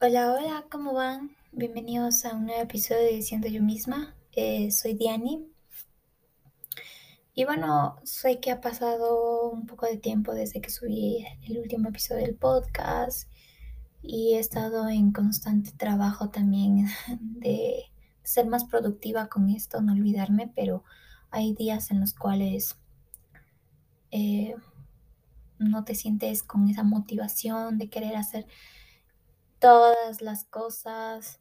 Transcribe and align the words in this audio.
Hola, 0.00 0.32
hola, 0.32 0.64
¿cómo 0.70 0.94
van? 0.94 1.32
Bienvenidos 1.50 2.24
a 2.24 2.32
un 2.32 2.46
nuevo 2.46 2.62
episodio 2.62 3.02
de 3.02 3.20
Siendo 3.20 3.48
yo 3.48 3.60
misma. 3.60 4.14
Eh, 4.30 4.70
soy 4.70 4.94
Diani. 4.94 5.44
Y 7.34 7.44
bueno, 7.44 7.96
sé 8.04 8.38
que 8.38 8.52
ha 8.52 8.60
pasado 8.60 9.50
un 9.50 9.66
poco 9.66 9.86
de 9.86 9.96
tiempo 9.96 10.34
desde 10.34 10.60
que 10.60 10.70
subí 10.70 11.26
el 11.48 11.58
último 11.58 11.88
episodio 11.88 12.24
del 12.24 12.36
podcast 12.36 13.28
y 14.00 14.34
he 14.34 14.38
estado 14.38 14.88
en 14.88 15.10
constante 15.10 15.72
trabajo 15.72 16.30
también 16.30 16.86
de 17.20 17.82
ser 18.22 18.46
más 18.46 18.66
productiva 18.66 19.26
con 19.26 19.50
esto, 19.50 19.82
no 19.82 19.94
olvidarme, 19.94 20.52
pero 20.54 20.84
hay 21.32 21.54
días 21.54 21.90
en 21.90 21.98
los 21.98 22.14
cuales 22.14 22.76
eh, 24.12 24.54
no 25.58 25.82
te 25.82 25.96
sientes 25.96 26.44
con 26.44 26.68
esa 26.68 26.84
motivación 26.84 27.78
de 27.78 27.90
querer 27.90 28.14
hacer 28.14 28.46
todas 29.58 30.20
las 30.20 30.44
cosas. 30.44 31.40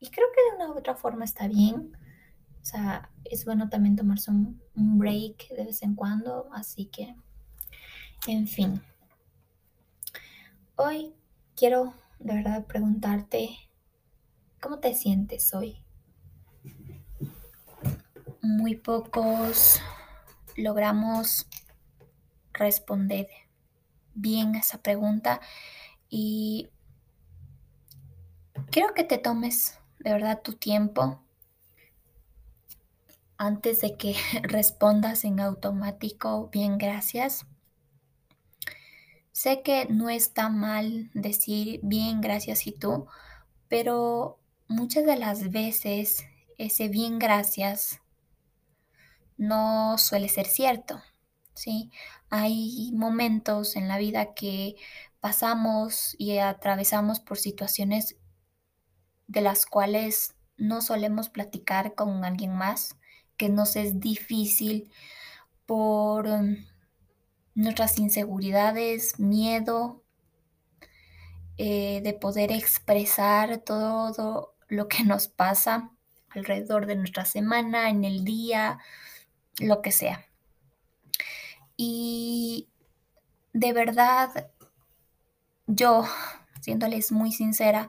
Y 0.00 0.10
creo 0.10 0.26
que 0.34 0.50
de 0.50 0.56
una 0.64 0.74
u 0.74 0.78
otra 0.78 0.94
forma 0.94 1.24
está 1.24 1.48
bien. 1.48 1.96
O 2.60 2.64
sea, 2.64 3.10
es 3.24 3.44
bueno 3.44 3.68
también 3.68 3.96
tomarse 3.96 4.30
un, 4.30 4.62
un 4.74 4.98
break 4.98 5.48
de 5.50 5.64
vez 5.64 5.82
en 5.82 5.94
cuando. 5.94 6.48
Así 6.52 6.86
que, 6.86 7.16
en 8.26 8.46
fin. 8.46 8.82
Hoy 10.76 11.14
quiero 11.56 11.94
de 12.18 12.34
verdad 12.34 12.66
preguntarte, 12.66 13.50
¿cómo 14.60 14.78
te 14.78 14.94
sientes 14.94 15.52
hoy? 15.54 15.82
Muy 18.40 18.76
pocos 18.76 19.80
logramos 20.56 21.46
responder 22.52 23.28
bien 24.14 24.56
a 24.56 24.58
esa 24.58 24.82
pregunta 24.82 25.40
y 26.08 26.70
quiero 28.70 28.94
que 28.94 29.04
te 29.04 29.18
tomes 29.18 29.78
de 29.98 30.12
verdad 30.12 30.42
tu 30.42 30.54
tiempo 30.54 31.20
antes 33.36 33.80
de 33.80 33.96
que 33.96 34.16
respondas 34.42 35.24
en 35.24 35.40
automático, 35.40 36.48
bien, 36.52 36.76
gracias. 36.76 37.46
Sé 39.32 39.62
que 39.62 39.86
no 39.86 40.10
está 40.10 40.48
mal 40.48 41.10
decir 41.14 41.78
bien, 41.84 42.20
gracias 42.20 42.66
y 42.66 42.72
tú, 42.72 43.06
pero 43.68 44.40
muchas 44.66 45.06
de 45.06 45.16
las 45.16 45.50
veces 45.50 46.26
ese 46.58 46.88
bien, 46.88 47.20
gracias 47.20 48.00
no 49.36 49.96
suele 49.98 50.28
ser 50.28 50.46
cierto, 50.46 51.00
¿sí? 51.54 51.92
Hay 52.28 52.90
momentos 52.92 53.76
en 53.76 53.86
la 53.86 53.96
vida 53.96 54.34
que 54.34 54.74
pasamos 55.20 56.16
y 56.18 56.38
atravesamos 56.38 57.20
por 57.20 57.38
situaciones 57.38 58.16
de 59.28 59.40
las 59.40 59.66
cuales 59.66 60.34
no 60.56 60.82
solemos 60.82 61.28
platicar 61.28 61.94
con 61.94 62.24
alguien 62.24 62.54
más, 62.54 62.96
que 63.36 63.48
nos 63.48 63.76
es 63.76 64.00
difícil 64.00 64.90
por 65.66 66.26
um, 66.26 66.56
nuestras 67.54 67.98
inseguridades, 67.98 69.20
miedo 69.20 70.02
eh, 71.56 72.00
de 72.02 72.12
poder 72.14 72.50
expresar 72.52 73.58
todo 73.58 74.54
lo 74.68 74.88
que 74.88 75.04
nos 75.04 75.28
pasa 75.28 75.90
alrededor 76.30 76.86
de 76.86 76.96
nuestra 76.96 77.24
semana, 77.24 77.90
en 77.90 78.04
el 78.04 78.24
día, 78.24 78.78
lo 79.58 79.82
que 79.82 79.92
sea. 79.92 80.26
Y 81.76 82.68
de 83.52 83.72
verdad, 83.72 84.50
yo, 85.66 86.04
siéndoles 86.60 87.12
muy 87.12 87.32
sincera, 87.32 87.88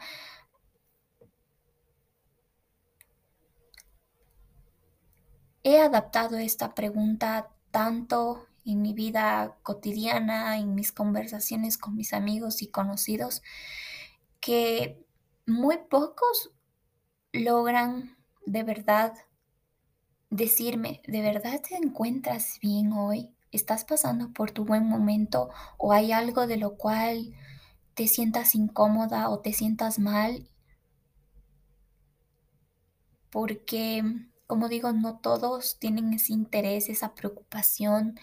he 5.64 5.80
adaptado 5.80 6.38
esta 6.38 6.74
pregunta 6.74 7.50
tanto 7.72 8.48
en 8.66 8.82
mi 8.82 8.94
vida 8.94 9.58
cotidiana, 9.64 10.58
en 10.58 10.76
mis 10.76 10.92
conversaciones 10.92 11.78
con 11.78 11.96
mis 11.96 12.14
amigos 12.14 12.62
y 12.62 12.68
conocidos, 12.68 13.42
que 14.40 15.04
muy 15.46 15.78
pocos 15.90 16.52
logran 17.32 18.18
de 18.46 18.64
verdad 18.64 19.14
decirme, 20.30 21.02
¿de 21.08 21.22
verdad 21.22 21.62
te 21.68 21.76
encuentras 21.76 22.60
bien 22.62 22.94
hoy? 22.94 23.34
¿Estás 23.52 23.84
pasando 23.84 24.32
por 24.32 24.52
tu 24.52 24.64
buen 24.66 24.86
momento 24.86 25.50
o 25.78 25.92
hay 25.92 26.12
algo 26.12 26.46
de 26.46 26.58
lo 26.58 26.78
cual 26.78 27.34
te 27.96 28.08
sientas 28.08 28.54
incómoda 28.56 29.30
o 29.30 29.40
te 29.40 29.54
sientas 29.54 29.98
mal? 29.98 30.48
Porque, 33.32 34.04
como 34.50 34.68
digo, 34.68 34.92
no 34.94 35.20
todos 35.20 35.78
tienen 35.78 36.12
ese 36.12 36.34
interés, 36.34 36.90
esa 36.90 37.14
preocupación 37.14 38.20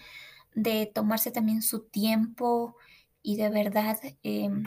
de 0.53 0.85
tomarse 0.85 1.31
también 1.31 1.61
su 1.61 1.85
tiempo 1.85 2.75
y 3.23 3.37
de 3.37 3.49
verdad 3.49 3.97
em, 4.23 4.65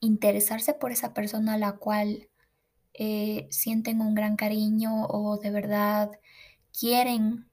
interesarse 0.00 0.72
por 0.72 0.90
esa 0.90 1.12
persona 1.12 1.52
a 1.54 1.58
la 1.58 1.72
cual 1.72 2.30
eh, 2.94 3.46
sienten 3.50 4.00
un 4.00 4.14
gran 4.14 4.36
cariño 4.36 5.04
o 5.04 5.36
de 5.36 5.50
verdad 5.50 6.12
quieren 6.72 7.50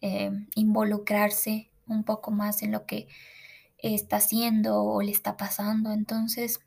em, 0.00 0.48
involucrarse 0.54 1.70
un 1.86 2.04
poco 2.04 2.30
más 2.30 2.62
en 2.62 2.72
lo 2.72 2.86
que 2.86 3.06
está 3.76 4.16
haciendo 4.16 4.82
o 4.82 5.02
le 5.02 5.10
está 5.12 5.36
pasando. 5.36 5.92
Entonces, 5.92 6.60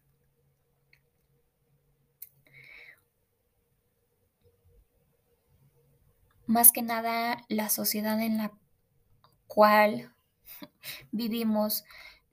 más 6.48 6.72
que 6.72 6.82
nada, 6.82 7.44
la 7.50 7.70
sociedad 7.70 8.20
en 8.22 8.38
la 8.38 8.52
cual 9.48 10.14
vivimos 11.12 11.84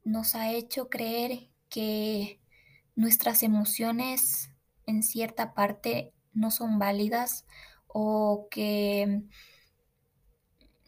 nos 0.04 0.34
ha 0.34 0.50
hecho 0.50 0.88
creer 0.88 1.48
que 1.68 2.40
nuestras 2.94 3.42
emociones 3.42 4.50
en 4.86 5.02
cierta 5.02 5.54
parte 5.54 6.12
no 6.32 6.50
son 6.50 6.78
válidas 6.78 7.46
o 7.86 8.48
que 8.50 9.22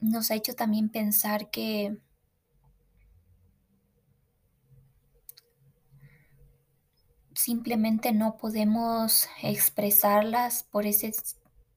nos 0.00 0.30
ha 0.30 0.34
hecho 0.34 0.54
también 0.54 0.90
pensar 0.90 1.50
que 1.50 1.96
simplemente 7.34 8.12
no 8.12 8.36
podemos 8.36 9.28
expresarlas 9.42 10.64
por 10.64 10.86
ese 10.86 11.12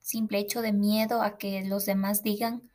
simple 0.08 0.40
hecho 0.40 0.62
de 0.62 0.72
miedo 0.72 1.22
a 1.22 1.38
que 1.38 1.66
los 1.66 1.86
demás 1.86 2.24
digan. 2.24 2.72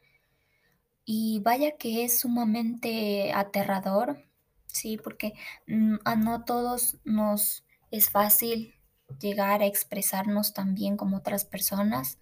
Y 1.07 1.41
vaya 1.41 1.79
que 1.79 2.05
es 2.05 2.21
sumamente 2.21 3.33
aterrador, 3.33 4.19
sí, 4.67 4.99
porque 5.03 5.33
mm, 5.67 5.97
a 6.05 6.15
no 6.15 6.45
todos 6.45 6.99
nos 7.05 7.65
es 7.91 8.11
fácil 8.11 8.75
llegar 9.19 9.63
a 9.63 9.67
expresarnos 9.67 10.53
tan 10.53 10.75
bien 10.75 10.97
como 10.99 11.17
otras 11.19 11.47
personas. 11.47 12.19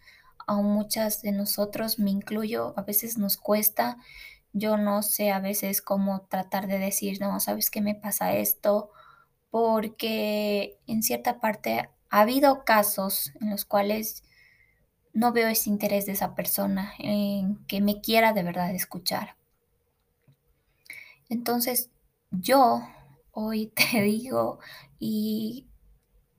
A 0.47 0.55
muchas 0.57 1.23
de 1.23 1.33
nosotros, 1.33 1.99
me 1.99 2.11
incluyo, 2.11 2.73
a 2.77 2.83
veces 2.83 3.19
nos 3.19 3.37
cuesta. 3.37 3.99
Yo 4.53 4.77
no 4.77 5.03
sé 5.03 5.33
a 5.33 5.41
veces 5.41 5.83
cómo 5.83 6.23
tratar 6.29 6.69
de 6.69 6.79
decir, 6.79 7.21
no, 7.21 7.41
¿sabes 7.41 7.71
qué 7.71 7.81
me 7.81 7.97
pasa 7.97 8.35
esto? 8.35 8.91
Porque 9.51 10.79
en 10.87 11.03
cierta 11.03 11.41
parte 11.41 11.91
ha 12.11 12.21
habido 12.21 12.65
casos 12.65 13.33
en 13.41 13.51
los 13.51 13.65
cuales 13.65 14.25
no 15.13 15.33
veo 15.33 15.49
ese 15.49 15.71
interés 15.71 16.07
de 16.07 16.13
esa 16.13 16.35
persona 16.35 16.93
en 16.99 17.57
que 17.67 17.81
me 17.81 18.01
quiera 18.01 18.33
de 18.33 18.43
verdad 18.43 18.75
escuchar. 18.75 19.37
Entonces, 21.29 21.91
yo 22.31 22.83
hoy 23.33 23.67
te 23.93 24.03
digo 24.03 24.59
y 24.99 25.67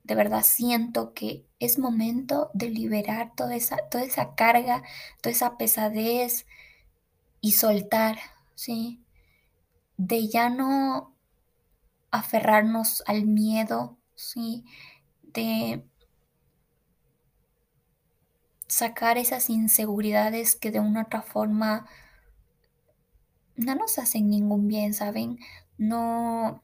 de 0.03 0.15
verdad 0.15 0.44
siento 0.44 1.13
que 1.13 1.45
es 1.59 1.79
momento 1.79 2.50
de 2.53 2.69
liberar 2.69 3.33
toda 3.35 3.56
esa, 3.56 3.77
toda 3.89 4.03
esa 4.03 4.35
carga, 4.35 4.83
toda 5.21 5.31
esa 5.31 5.57
pesadez 5.57 6.45
y 7.39 7.53
soltar, 7.53 8.19
¿sí? 8.56 9.03
De 9.97 10.27
ya 10.27 10.50
no 10.50 11.15
aferrarnos 12.12 13.03
al 13.07 13.25
miedo, 13.25 13.97
¿sí? 14.15 14.65
De 15.21 15.85
sacar 18.71 19.18
esas 19.18 19.50
inseguridades 19.50 20.56
que 20.56 20.71
de 20.71 20.79
una 20.79 21.03
otra 21.03 21.21
forma 21.21 21.88
no 23.57 23.75
nos 23.75 24.00
hacen 24.00 24.29
ningún 24.29 24.69
bien, 24.69 24.94
¿saben? 24.94 25.39
No, 25.77 26.63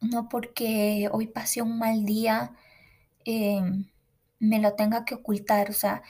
no 0.00 0.28
porque 0.28 1.08
hoy 1.10 1.26
pasé 1.26 1.62
un 1.62 1.78
mal 1.78 2.04
día, 2.04 2.54
em, 3.24 3.90
me 4.38 4.60
lo 4.60 4.74
tenga 4.74 5.04
que 5.04 5.16
ocultar, 5.16 5.68
o 5.68 5.72
sea, 5.72 6.02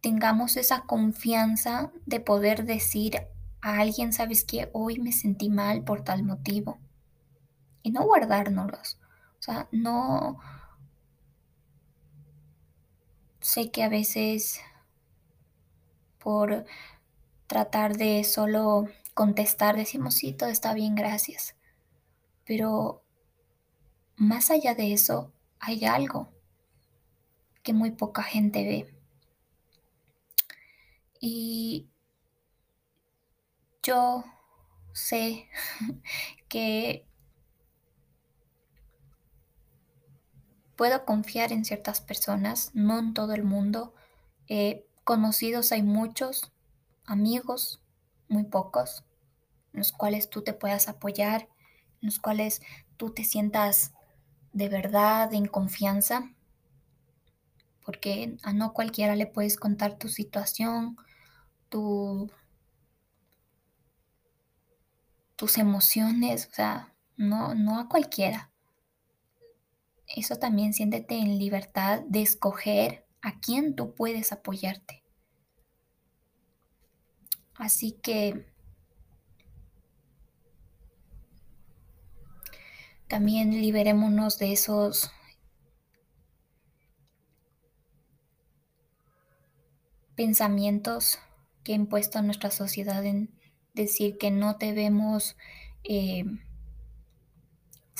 tengamos 0.00 0.56
esa 0.56 0.82
confianza 0.82 1.90
de 2.06 2.20
poder 2.20 2.64
decir 2.64 3.26
a 3.62 3.80
alguien, 3.80 4.12
sabes 4.12 4.44
que 4.44 4.70
hoy 4.72 5.00
me 5.00 5.10
sentí 5.12 5.50
mal 5.50 5.82
por 5.82 6.04
tal 6.04 6.22
motivo, 6.22 6.78
y 7.82 7.90
no 7.90 8.04
guardárnoslos, 8.04 8.98
O 9.40 9.42
sea, 9.42 9.68
no 9.72 10.38
sé 13.40 13.70
que 13.70 13.82
a 13.82 13.88
veces 13.88 14.60
por 16.18 16.64
tratar 17.46 17.96
de 17.96 18.24
solo 18.24 18.88
contestar 19.14 19.76
decimos, 19.76 20.14
sí, 20.14 20.32
todo 20.32 20.48
está 20.50 20.74
bien, 20.74 20.94
gracias. 20.94 21.56
Pero 22.44 23.02
más 24.16 24.50
allá 24.50 24.74
de 24.74 24.92
eso, 24.92 25.32
hay 25.58 25.84
algo 25.84 26.28
que 27.62 27.72
muy 27.72 27.90
poca 27.90 28.22
gente 28.22 28.64
ve. 28.64 28.94
Y 31.20 31.88
yo 33.82 34.24
sé 34.92 35.48
que 36.48 37.06
puedo 40.80 41.04
confiar 41.04 41.52
en 41.52 41.66
ciertas 41.66 42.00
personas, 42.00 42.70
no 42.72 42.98
en 42.98 43.12
todo 43.12 43.34
el 43.34 43.44
mundo. 43.44 43.92
Eh, 44.48 44.86
conocidos 45.04 45.72
hay 45.72 45.82
muchos, 45.82 46.52
amigos 47.04 47.82
muy 48.28 48.44
pocos, 48.44 49.04
en 49.74 49.80
los 49.80 49.92
cuales 49.92 50.30
tú 50.30 50.40
te 50.40 50.54
puedas 50.54 50.88
apoyar, 50.88 51.50
en 52.00 52.06
los 52.06 52.18
cuales 52.18 52.62
tú 52.96 53.10
te 53.10 53.24
sientas 53.24 53.92
de 54.54 54.70
verdad 54.70 55.34
en 55.34 55.44
confianza, 55.48 56.32
porque 57.84 58.38
a 58.42 58.54
no 58.54 58.72
cualquiera 58.72 59.16
le 59.16 59.26
puedes 59.26 59.58
contar 59.58 59.98
tu 59.98 60.08
situación, 60.08 60.96
tu, 61.68 62.30
tus 65.36 65.58
emociones, 65.58 66.48
o 66.50 66.54
sea, 66.54 66.94
no, 67.18 67.54
no 67.54 67.78
a 67.78 67.86
cualquiera. 67.86 68.50
Eso 70.16 70.36
también 70.36 70.72
siéntete 70.72 71.16
en 71.16 71.38
libertad 71.38 72.02
de 72.08 72.22
escoger 72.22 73.06
a 73.22 73.38
quién 73.40 73.76
tú 73.76 73.94
puedes 73.94 74.32
apoyarte. 74.32 75.04
Así 77.54 77.92
que 78.02 78.46
también 83.06 83.50
liberémonos 83.50 84.38
de 84.38 84.52
esos 84.52 85.12
pensamientos 90.16 91.18
que 91.62 91.72
ha 91.72 91.76
impuesto 91.76 92.20
nuestra 92.22 92.50
sociedad 92.50 93.04
en 93.04 93.30
decir 93.74 94.18
que 94.18 94.30
no 94.30 94.54
debemos 94.54 95.36
eh, 95.84 96.24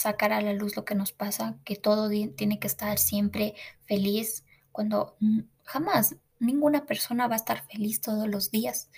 sacar 0.01 0.33
a 0.33 0.41
la 0.41 0.53
luz 0.53 0.77
lo 0.77 0.85
que 0.85 0.95
nos 0.95 1.13
pasa, 1.13 1.57
que 1.65 1.77
todo 1.77 2.09
tiene 2.37 2.59
que 2.59 2.67
estar 2.67 2.99
siempre 2.99 3.55
feliz, 3.87 4.45
cuando 4.73 5.17
jamás 5.65 6.17
ninguna 6.39 6.87
persona 6.87 7.29
va 7.29 7.35
a 7.35 7.37
estar 7.37 7.65
feliz 7.67 8.01
todos 8.01 8.29
los 8.29 8.51
días. 8.51 8.91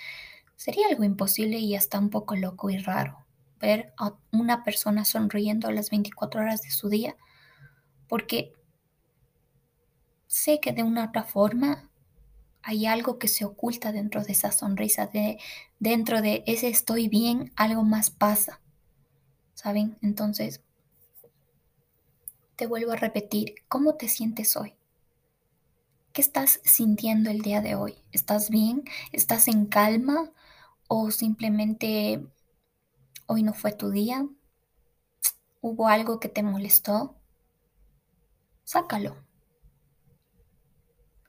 Sería 0.57 0.87
algo 0.89 1.05
imposible 1.05 1.59
y 1.59 1.75
hasta 1.75 1.99
un 1.99 2.11
poco 2.11 2.37
loco 2.37 2.71
y 2.71 2.79
raro 2.79 3.27
ver 3.61 3.93
a 3.97 4.15
una 4.33 4.65
persona 4.65 5.05
sonriendo 5.05 5.71
las 5.71 5.91
24 5.91 6.41
horas 6.41 6.63
de 6.63 6.71
su 6.71 6.89
día, 6.89 7.17
porque 8.09 8.53
sé 10.27 10.61
que 10.61 10.73
de 10.73 10.83
una 10.83 11.07
otra 11.07 11.23
forma 11.23 11.89
hay 12.63 12.87
algo 12.87 13.19
que 13.19 13.29
se 13.29 13.45
oculta 13.45 13.93
dentro 13.93 14.25
de 14.25 14.33
esa 14.33 14.51
sonrisa, 14.51 15.07
de, 15.07 15.39
dentro 15.79 16.23
de 16.23 16.43
ese 16.47 16.69
estoy 16.69 17.09
bien, 17.09 17.53
algo 17.57 17.83
más 17.83 18.11
pasa. 18.11 18.61
¿Saben? 19.55 19.97
Entonces, 20.03 20.63
te 22.57 22.67
vuelvo 22.67 22.93
a 22.93 22.97
repetir, 22.97 23.55
¿cómo 23.69 23.95
te 23.95 24.09
sientes 24.09 24.57
hoy? 24.57 24.75
¿Qué 26.13 26.21
estás 26.21 26.61
sintiendo 26.65 27.31
el 27.31 27.41
día 27.41 27.61
de 27.63 27.75
hoy? 27.75 27.95
¿Estás 28.13 28.51
bien? 28.51 28.85
¿Estás 29.13 29.49
en 29.49 29.67
calma? 29.67 30.31
¿O 30.87 31.11
simplemente 31.11 32.27
hoy 33.27 33.43
no 33.43 33.55
fue 33.55 33.73
tu 33.73 33.91
día? 33.91 34.27
¿Hubo 35.63 35.89
algo 35.89 36.21
que 36.21 36.29
te 36.29 36.43
molestó? 36.43 37.17
Sácalo. 38.65 39.17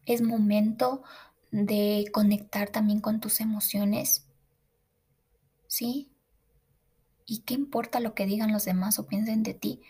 Es 0.06 0.22
momento 0.22 1.04
de 1.52 2.10
conectar 2.12 2.70
también 2.70 3.00
con 3.00 3.22
tus 3.22 3.40
emociones. 3.40 4.28
¿Sí? 5.68 6.12
¿Y 7.26 7.44
qué 7.44 7.54
importa 7.54 8.02
lo 8.02 8.14
que 8.16 8.26
digan 8.26 8.52
los 8.52 8.66
demás 8.66 9.00
o 9.00 9.08
piensen 9.08 9.44
de 9.44 9.54
ti? 9.54 9.82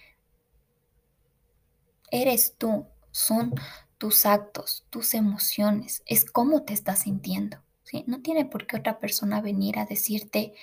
Eres 2.15 2.57
tú, 2.59 2.85
son 3.09 3.55
tus 3.97 4.27
actos, 4.27 4.85
tus 4.91 5.15
emociones, 5.15 6.03
es 6.05 6.25
cómo 6.25 6.61
te 6.61 6.71
estás 6.71 6.99
sintiendo. 6.99 7.57
¿sí? 7.81 8.03
No 8.05 8.21
tiene 8.21 8.45
por 8.45 8.67
qué 8.67 8.77
otra 8.77 8.99
persona 8.99 9.41
venir 9.41 9.79
a 9.79 9.87
decirte 9.87 10.53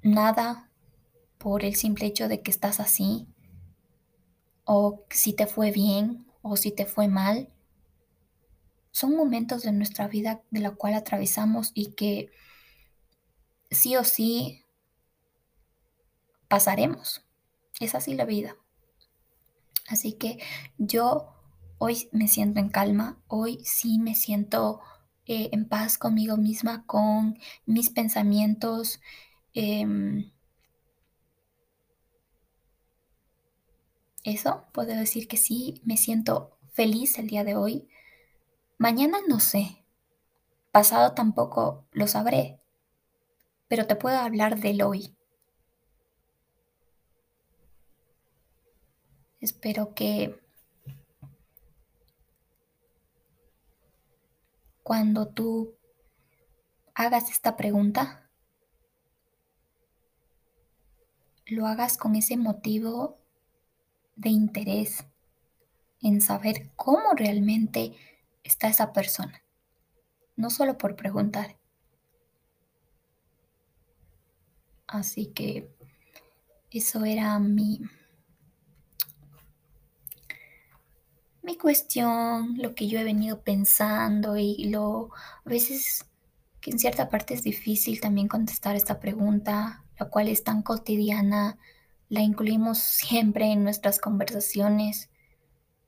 nada 0.00 0.70
por 1.36 1.62
el 1.62 1.74
simple 1.74 2.06
hecho 2.06 2.26
de 2.26 2.40
que 2.40 2.50
estás 2.50 2.80
así, 2.80 3.28
o 4.64 5.04
si 5.10 5.34
te 5.34 5.46
fue 5.46 5.70
bien 5.70 6.24
o 6.40 6.56
si 6.56 6.72
te 6.72 6.86
fue 6.86 7.08
mal. 7.08 7.52
Son 8.92 9.14
momentos 9.14 9.62
de 9.62 9.72
nuestra 9.72 10.08
vida 10.08 10.40
de 10.50 10.60
la 10.60 10.70
cual 10.70 10.94
atravesamos 10.94 11.70
y 11.74 11.92
que 11.92 12.30
sí 13.70 13.94
o 13.98 14.04
sí 14.04 14.64
pasaremos. 16.48 17.26
Es 17.80 17.94
así 17.94 18.14
la 18.14 18.24
vida. 18.24 18.56
Así 19.88 20.14
que 20.14 20.38
yo 20.78 21.28
hoy 21.78 22.08
me 22.12 22.28
siento 22.28 22.60
en 22.60 22.68
calma, 22.68 23.18
hoy 23.28 23.60
sí 23.64 23.98
me 23.98 24.14
siento 24.14 24.80
eh, 25.26 25.50
en 25.52 25.68
paz 25.68 25.98
conmigo 25.98 26.36
misma, 26.36 26.84
con 26.86 27.38
mis 27.66 27.90
pensamientos. 27.90 29.00
Em, 29.54 30.32
eso, 34.24 34.64
puedo 34.72 34.88
decir 34.96 35.28
que 35.28 35.36
sí, 35.36 35.80
me 35.84 35.96
siento 35.96 36.58
feliz 36.72 37.18
el 37.18 37.28
día 37.28 37.44
de 37.44 37.54
hoy. 37.56 37.88
Mañana 38.78 39.18
no 39.28 39.40
sé, 39.40 39.84
pasado 40.72 41.14
tampoco 41.14 41.86
lo 41.92 42.06
sabré, 42.08 42.60
pero 43.66 43.88
te 43.88 43.96
puedo 43.96 44.18
hablar 44.18 44.60
del 44.60 44.82
hoy. 44.82 45.16
Espero 49.42 49.92
que 49.92 50.38
cuando 54.84 55.26
tú 55.26 55.74
hagas 56.94 57.28
esta 57.28 57.56
pregunta, 57.56 58.30
lo 61.46 61.66
hagas 61.66 61.96
con 61.98 62.14
ese 62.14 62.36
motivo 62.36 63.18
de 64.14 64.28
interés 64.28 65.06
en 66.02 66.20
saber 66.20 66.70
cómo 66.76 67.12
realmente 67.16 67.96
está 68.44 68.68
esa 68.68 68.92
persona, 68.92 69.42
no 70.36 70.50
solo 70.50 70.78
por 70.78 70.94
preguntar. 70.94 71.58
Así 74.86 75.32
que 75.32 75.68
eso 76.70 77.04
era 77.04 77.40
mi 77.40 77.80
cuestión, 81.56 82.56
lo 82.58 82.74
que 82.74 82.88
yo 82.88 82.98
he 82.98 83.04
venido 83.04 83.42
pensando 83.42 84.36
y 84.36 84.64
lo 84.66 85.10
a 85.44 85.48
veces 85.48 86.06
que 86.60 86.70
en 86.70 86.78
cierta 86.78 87.08
parte 87.08 87.34
es 87.34 87.42
difícil 87.42 88.00
también 88.00 88.28
contestar 88.28 88.76
esta 88.76 89.00
pregunta, 89.00 89.84
la 89.98 90.08
cual 90.08 90.28
es 90.28 90.44
tan 90.44 90.62
cotidiana, 90.62 91.58
la 92.08 92.20
incluimos 92.20 92.78
siempre 92.78 93.46
en 93.46 93.64
nuestras 93.64 93.98
conversaciones 93.98 95.10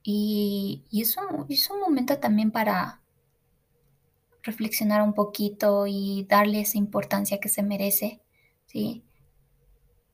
y, 0.02 0.84
y 0.90 1.02
es, 1.02 1.16
un, 1.16 1.46
es 1.48 1.70
un 1.70 1.80
momento 1.80 2.18
también 2.18 2.50
para 2.50 3.02
reflexionar 4.42 5.02
un 5.02 5.14
poquito 5.14 5.86
y 5.86 6.26
darle 6.28 6.60
esa 6.60 6.76
importancia 6.76 7.38
que 7.38 7.48
se 7.48 7.62
merece, 7.62 8.20
¿sí? 8.66 9.04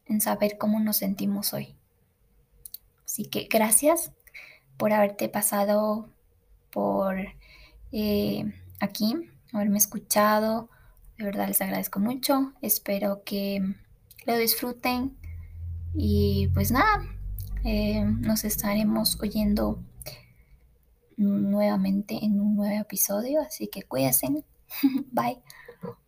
En 0.07 0.21
saber 0.21 0.59
cómo 0.59 0.78
nos 0.78 0.99
sentimos 0.99 1.52
hoy. 1.52 1.76
Así 3.04 3.25
que 3.25 3.49
gracias 3.50 4.12
por 4.80 4.94
haberte 4.94 5.28
pasado 5.28 6.08
por 6.70 7.14
eh, 7.92 8.50
aquí, 8.80 9.14
haberme 9.52 9.76
escuchado. 9.76 10.70
De 11.18 11.25
verdad 11.26 11.49
les 11.49 11.60
agradezco 11.60 12.00
mucho. 12.00 12.54
Espero 12.62 13.22
que 13.22 13.62
lo 14.25 14.38
disfruten. 14.38 15.18
Y 15.94 16.49
pues 16.54 16.72
nada, 16.72 17.04
eh, 17.62 18.02
nos 18.04 18.44
estaremos 18.44 19.20
oyendo 19.20 19.82
nuevamente 21.18 22.25
en 22.25 22.40
un 22.40 22.56
nuevo 22.56 22.80
episodio. 22.80 23.42
Así 23.42 23.68
que 23.68 23.82
cuídense. 23.82 24.28
Bye. 25.12 25.42